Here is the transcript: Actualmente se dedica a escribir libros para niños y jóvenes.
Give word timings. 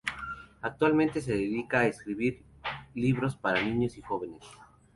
Actualmente 0.63 1.21
se 1.21 1.33
dedica 1.33 1.81
a 1.81 1.85
escribir 1.85 2.41
libros 2.95 3.35
para 3.35 3.61
niños 3.61 3.95
y 3.99 4.01
jóvenes. 4.01 4.43